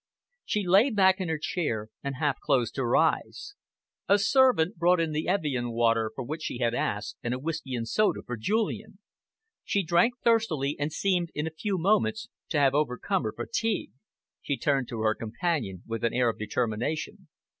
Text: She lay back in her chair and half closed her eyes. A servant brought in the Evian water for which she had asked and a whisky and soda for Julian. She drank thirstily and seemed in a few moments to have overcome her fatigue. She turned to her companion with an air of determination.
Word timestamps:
She 0.45 0.65
lay 0.65 0.89
back 0.89 1.21
in 1.21 1.29
her 1.29 1.37
chair 1.37 1.89
and 2.03 2.15
half 2.15 2.39
closed 2.39 2.75
her 2.77 2.95
eyes. 2.97 3.53
A 4.09 4.17
servant 4.17 4.77
brought 4.79 4.99
in 4.99 5.11
the 5.11 5.27
Evian 5.27 5.73
water 5.73 6.11
for 6.15 6.23
which 6.23 6.41
she 6.41 6.57
had 6.57 6.73
asked 6.73 7.17
and 7.21 7.35
a 7.35 7.39
whisky 7.39 7.75
and 7.75 7.87
soda 7.87 8.21
for 8.25 8.35
Julian. 8.35 8.97
She 9.63 9.83
drank 9.83 10.15
thirstily 10.23 10.75
and 10.79 10.91
seemed 10.91 11.29
in 11.35 11.45
a 11.45 11.51
few 11.51 11.77
moments 11.77 12.29
to 12.49 12.57
have 12.57 12.73
overcome 12.73 13.21
her 13.25 13.31
fatigue. 13.33 13.91
She 14.41 14.57
turned 14.57 14.87
to 14.87 15.01
her 15.01 15.13
companion 15.13 15.83
with 15.85 16.03
an 16.03 16.15
air 16.15 16.29
of 16.31 16.39
determination. 16.39 17.27